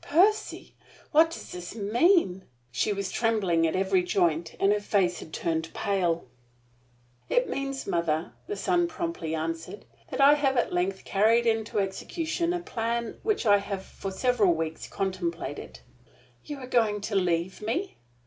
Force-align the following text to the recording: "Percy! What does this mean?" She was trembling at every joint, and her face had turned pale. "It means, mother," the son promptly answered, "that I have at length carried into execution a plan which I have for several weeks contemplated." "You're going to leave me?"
"Percy! 0.00 0.74
What 1.10 1.28
does 1.32 1.52
this 1.52 1.74
mean?" 1.74 2.46
She 2.70 2.94
was 2.94 3.10
trembling 3.12 3.66
at 3.66 3.76
every 3.76 4.02
joint, 4.02 4.54
and 4.58 4.72
her 4.72 4.80
face 4.80 5.18
had 5.18 5.34
turned 5.34 5.70
pale. 5.74 6.24
"It 7.28 7.46
means, 7.50 7.86
mother," 7.86 8.32
the 8.46 8.56
son 8.56 8.88
promptly 8.88 9.34
answered, 9.34 9.84
"that 10.10 10.18
I 10.18 10.32
have 10.32 10.56
at 10.56 10.72
length 10.72 11.04
carried 11.04 11.44
into 11.44 11.78
execution 11.78 12.54
a 12.54 12.60
plan 12.60 13.18
which 13.22 13.44
I 13.44 13.58
have 13.58 13.84
for 13.84 14.10
several 14.10 14.54
weeks 14.54 14.88
contemplated." 14.88 15.80
"You're 16.42 16.68
going 16.68 17.02
to 17.02 17.14
leave 17.14 17.60
me?" 17.60 17.98